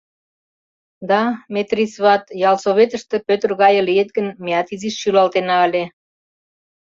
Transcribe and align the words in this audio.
—Да, 1.09 1.21
Метри 1.53 1.83
сват... 1.93 2.23
ялсоветыште 2.49 3.17
Пӧтыр 3.27 3.49
гае 3.61 3.81
лийыт 3.87 4.09
гын, 4.17 4.27
меат 4.43 4.67
изиш 4.75 4.95
шӱлалтена 5.01 5.57
ыле. 5.67 5.83